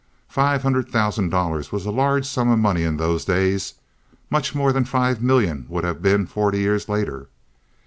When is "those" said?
2.97-3.23